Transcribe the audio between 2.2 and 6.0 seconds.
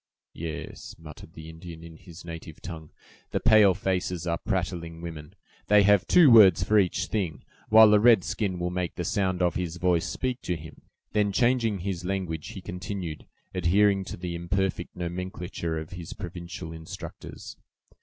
native tongue; "the pale faces are prattling women! they